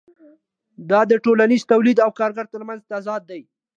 [0.89, 3.41] دا د ټولنیز تولید او کارګر ترمنځ تضاد دی